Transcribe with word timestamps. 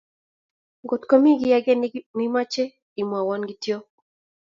Ngot 0.83 1.03
komii 1.09 1.39
kiy 1.41 1.55
ake 1.57 1.73
neimoche, 2.15 2.63
imwowo 3.01 3.33
kity 3.47 3.73